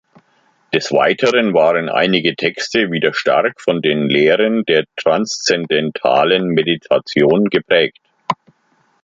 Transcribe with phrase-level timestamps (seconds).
[0.73, 8.01] Des Weiteren waren einige Texte wieder stark von den Lehren der Transzendentalen Meditation geprägt.